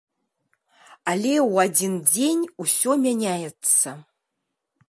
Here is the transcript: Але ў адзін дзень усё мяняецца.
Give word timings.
Але 1.11 1.33
ў 1.51 1.69
адзін 1.71 1.93
дзень 2.11 2.43
усё 2.65 2.91
мяняецца. 3.05 3.89